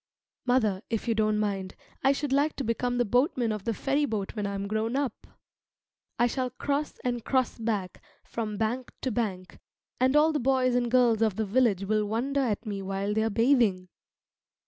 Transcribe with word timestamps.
Mother, 0.47 0.81
if 0.89 1.07
you 1.07 1.13
don't 1.13 1.37
mind, 1.37 1.75
I 2.03 2.11
should 2.11 2.33
like 2.33 2.55
to 2.55 2.63
become 2.63 2.97
the 2.97 3.05
boatman 3.05 3.51
of 3.51 3.65
the 3.65 3.73
ferryboat 3.75 4.35
when 4.35 4.47
I 4.47 4.55
am 4.55 4.67
grown 4.67 4.95
up. 4.95 5.27
I 6.17 6.25
shall 6.25 6.49
cross 6.49 6.97
and 7.03 7.23
cross 7.23 7.59
back 7.59 8.01
from 8.23 8.57
bank 8.57 8.91
to 9.01 9.11
bank, 9.11 9.59
and 9.99 10.15
all 10.15 10.31
the 10.31 10.39
boys 10.39 10.73
and 10.73 10.89
girls 10.89 11.21
of 11.21 11.35
the 11.35 11.45
village 11.45 11.83
will 11.85 12.07
wonder 12.07 12.41
at 12.41 12.65
me 12.65 12.81
while 12.81 13.13
they 13.13 13.21
are 13.21 13.29
bathing. 13.29 13.89